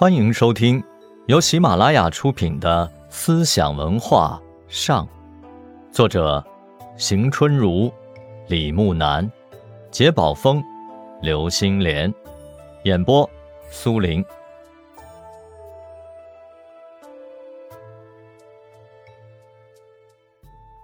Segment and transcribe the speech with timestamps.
[0.00, 0.82] 欢迎收听
[1.26, 5.06] 由喜马拉雅出品的《思想文化上》，
[5.92, 6.42] 作者
[6.96, 7.92] 邢春如、
[8.48, 9.30] 李木南、
[9.90, 10.64] 杰宝峰、
[11.20, 12.10] 刘星莲，
[12.84, 13.28] 演播
[13.70, 14.24] 苏林。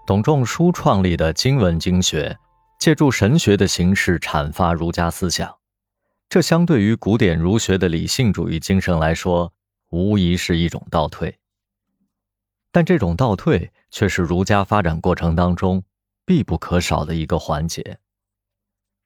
[0.07, 2.37] 董仲舒创立的经文经学，
[2.79, 5.51] 借助神学的形式阐发儒家思想。
[6.29, 9.53] 这相对于古典儒学的理性主义精神来说，
[9.91, 11.39] 无疑是一种倒退。
[12.73, 15.83] 但这种倒退却是儒家发展过程当中
[16.27, 17.99] 必不可少的一个环节。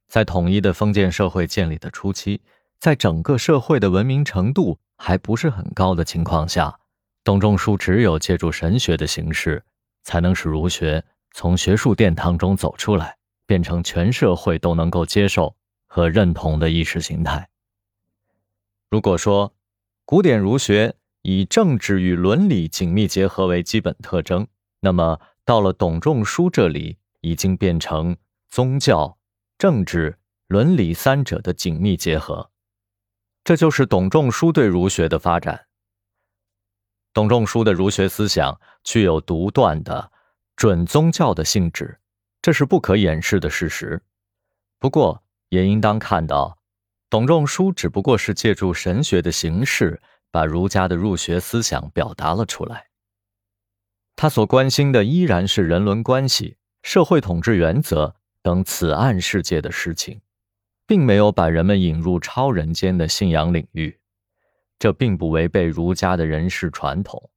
[0.08, 2.40] 在统一的封建社会建立的初期，
[2.80, 6.80] 在整个社会的文明程度还不是很高的情况下，
[7.22, 9.62] 董仲舒只有借助神学的形式，
[10.02, 15.54] 才能使儒学从学术殿堂中走出来，变成全社会都能够接受。
[15.92, 17.50] 和认同的意识形态。
[18.88, 19.52] 如果说
[20.04, 24.46] 古典儒学以政治与伦理紧密结合为基本特征，
[24.78, 28.16] 那么到了董仲舒这里，已经变成
[28.48, 29.18] 宗教、
[29.58, 32.52] 政治、伦理三者的紧密结合。
[33.42, 35.66] 这就是董仲舒对儒学的发展。
[37.12, 40.12] 董仲舒的儒学思想具有独断的
[40.54, 41.98] 准宗教的性质，
[42.40, 44.00] 这是不可掩饰的事实。
[44.78, 46.58] 不过，也应当看到，
[47.10, 52.86] 董仲舒只不过是借助神学的形式，把儒家的入学思想表达了出来。
[54.16, 60.20] 他所关心的依然是人伦关系、社会统治原则等此岸世界的事情，
[60.86, 63.98] 并没有把人们引入超人间的信仰领域。
[64.78, 67.30] 这并不违背儒家的人世传统，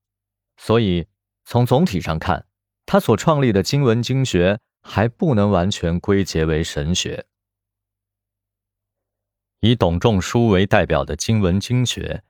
[0.58, 1.08] 所以
[1.45, 2.45] 从总体上看，
[2.86, 7.25] 他所创立的经文经学还不能完全归结为神学。
[9.64, 12.22] 以董仲舒为代表的经文经学，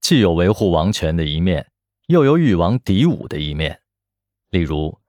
[0.00, 1.72] 既有维护王权的一面，
[2.06, 3.82] 又有与王敌武的一面。
[4.50, 5.00] 例如，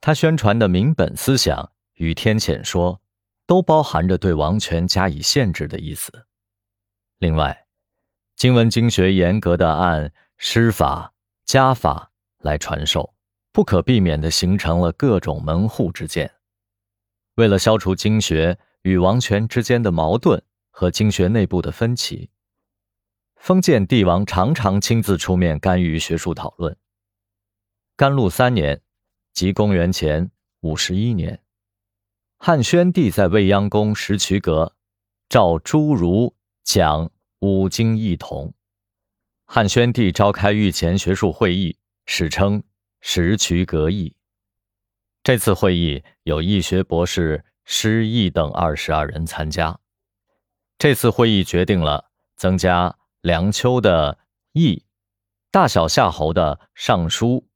[0.00, 3.02] 他宣传的民本思想与天谴说，
[3.46, 6.10] 都包含着对王权加以限制的意思。
[7.18, 7.66] 另外，
[8.34, 11.12] 经文经学严格的按师法、
[11.44, 13.12] 家法来传授，
[13.52, 16.32] 不可避免地形成了各种门户之见。
[17.34, 20.42] 为了消除经学与王权之间的矛盾。
[20.78, 22.30] 和经学内部的分歧，
[23.34, 26.76] 封建帝王常常亲自出面干预学术讨论。
[27.96, 28.80] 甘露三年，
[29.32, 30.30] 即公元前
[30.60, 31.42] 五十一年，
[32.36, 34.76] 汉宣帝在未央宫石渠阁
[35.28, 37.10] 召诸儒讲
[37.40, 38.54] 五经异同。
[39.46, 42.62] 汉宣帝召开御前学术会议，史称
[43.00, 44.14] 石渠阁议。
[45.24, 49.80] 这次会议有易学博士施毅等二十二人参加。
[50.78, 54.16] 这次会议决定了增加梁丘的
[54.52, 54.84] 议，
[55.50, 57.48] 大小夏侯的尚书，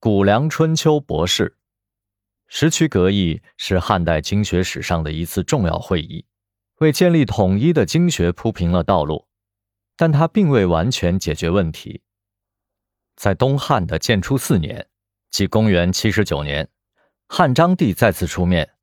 [0.00, 1.58] 古梁春秋博士。
[2.46, 6.24] 石渠阁议是汉代经学史上的一次重要会议，
[6.78, 9.28] 为建立统一的经学铺平了道路，
[9.94, 12.00] 但它并未完全解决问题。
[13.16, 14.88] 在东汉的建初四年，
[15.30, 16.70] 即公元七十九年，
[17.28, 18.76] 汉章帝再次出面，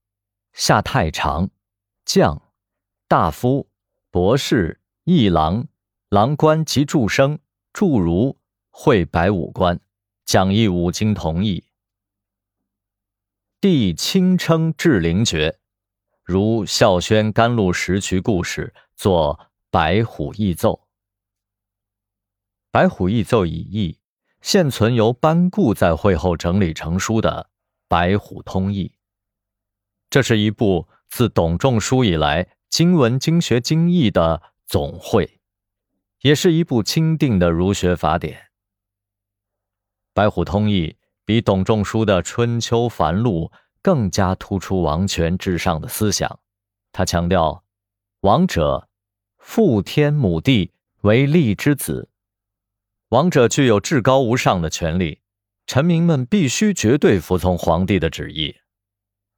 [0.54, 1.50] 下太常、
[2.06, 2.40] 将、
[3.08, 3.68] 大夫。
[4.20, 5.66] 博士、议郎、
[6.10, 7.40] 郎官及诸生、
[7.72, 8.38] 诸儒
[8.70, 9.80] 会百五官，
[10.26, 11.64] 讲义五经同义。
[13.62, 15.58] 帝亲称至灵诀，
[16.22, 19.40] 如孝宣甘露石渠故事，作
[19.72, 20.86] 白虎义奏。
[22.72, 24.00] 白虎义奏已佚，
[24.42, 27.50] 现存由班固在会后整理成书的
[27.88, 28.90] 《白虎通义》。
[30.10, 32.50] 这是一部自董仲舒以来。
[32.70, 35.40] 经文经学经义的总会，
[36.22, 38.36] 也是一部钦定的儒学法典。
[40.14, 40.88] 《白虎通义》
[41.26, 43.48] 比董仲舒的《春秋繁露》
[43.82, 46.40] 更加突出王权至上的思想。
[46.92, 47.64] 他强调，
[48.22, 48.88] 王者
[49.38, 52.10] 父天母地为立之子，
[53.10, 55.22] 王者具有至高无上的权利，
[55.66, 58.58] 臣民们必须绝对服从皇帝的旨意。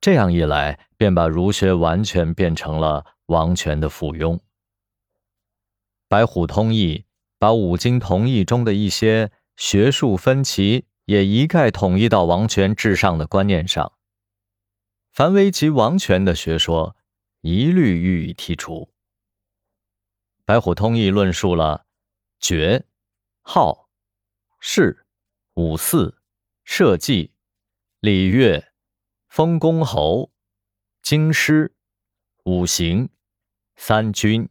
[0.01, 3.05] 这样一来，便把儒学完全变成了。
[3.31, 4.35] 王权的附庸，
[6.09, 6.97] 《白虎通义》
[7.39, 13.93] 把五经同义中的一些学术分歧也一概统一到王权至上的观念上。
[15.13, 16.97] 凡危及王权的学说，
[17.39, 18.73] 一律予以剔除。
[20.43, 21.85] 《白虎通义》论述了
[22.41, 22.83] 爵、
[23.41, 23.87] 号、
[24.59, 25.05] 氏、
[25.53, 26.17] 五祀、
[26.65, 27.31] 社稷、
[28.01, 28.70] 礼乐、
[29.31, 30.29] 封公侯、
[31.01, 31.73] 京师、
[32.43, 33.09] 五行。
[33.77, 34.49] 三军、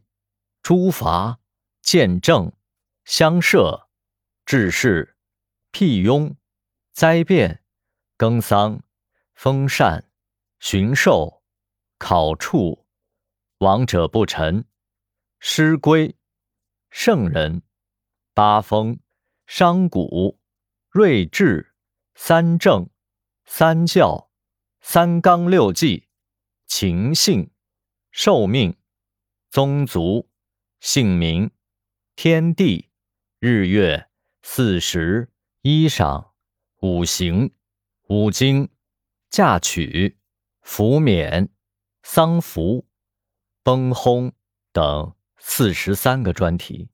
[0.63, 1.39] 诸法、
[1.83, 2.51] 见证、
[3.05, 3.87] 乡社、
[4.43, 5.15] 治世、
[5.69, 6.35] 辟雍、
[6.93, 7.63] 灾变、
[8.17, 8.81] 耕桑、
[9.35, 10.03] 封禅、
[10.57, 11.43] 巡狩、
[11.99, 12.87] 考处、
[13.59, 14.65] 王者不臣、
[15.37, 16.17] 师归、
[16.89, 17.61] 圣人、
[18.33, 18.99] 八风、
[19.45, 20.39] 商贾、
[20.89, 21.75] 睿智、
[22.15, 22.89] 三正、
[23.45, 24.30] 三教、
[24.81, 26.07] 三纲六纪、
[26.65, 27.51] 情性、
[28.11, 28.75] 寿命、
[29.49, 30.29] 宗族、
[30.79, 31.51] 姓名、
[32.15, 32.89] 天地。
[33.39, 34.07] 日月、
[34.43, 35.31] 四时、
[35.63, 36.33] 衣裳、
[36.81, 37.55] 五行、
[38.07, 38.69] 五经、
[39.31, 40.19] 嫁娶、
[40.61, 41.49] 服冕、
[42.03, 42.85] 丧服、
[43.63, 44.33] 崩轰
[44.71, 46.89] 等四十三个专题，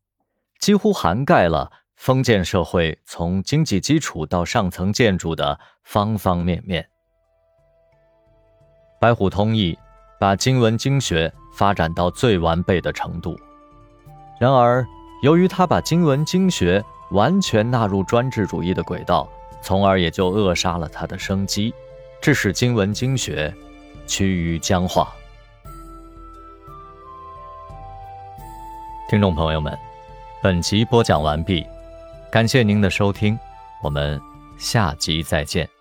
[0.58, 6.90] 几乎涵盖了封建社会从经济基础到上层建筑的方方面面。
[9.00, 9.78] 白虎通义
[10.20, 13.40] 把经文经学发展到最完备的程度，
[14.40, 14.86] 然而。
[15.24, 19.28] 由于他把经文经学完全纳入专制主义的轨道，
[19.64, 21.74] 从而也就扼杀了他的生机，
[22.22, 23.52] 致使经文经学
[24.06, 25.12] 趋于僵化。
[29.10, 29.76] 听众朋友们，
[30.44, 31.66] 本集播讲完毕，
[32.32, 33.36] 感谢您的收听，
[33.82, 34.22] 我们
[34.60, 35.77] 下集再见。